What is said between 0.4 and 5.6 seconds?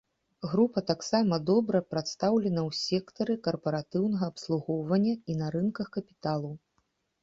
Група таксама добра прадстаўлена ў сектары карпаратыўнага абслугоўвання і на